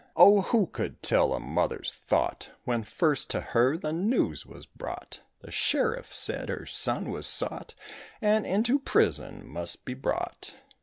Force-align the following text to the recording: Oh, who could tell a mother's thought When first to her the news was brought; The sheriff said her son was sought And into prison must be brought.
Oh, 0.17 0.41
who 0.41 0.65
could 0.65 1.03
tell 1.03 1.31
a 1.31 1.39
mother's 1.39 1.93
thought 1.93 2.49
When 2.63 2.81
first 2.81 3.29
to 3.29 3.39
her 3.39 3.77
the 3.77 3.93
news 3.93 4.47
was 4.47 4.65
brought; 4.65 5.19
The 5.41 5.51
sheriff 5.51 6.11
said 6.11 6.49
her 6.49 6.65
son 6.65 7.11
was 7.11 7.27
sought 7.27 7.75
And 8.19 8.43
into 8.43 8.79
prison 8.79 9.47
must 9.47 9.85
be 9.85 9.93
brought. 9.93 10.55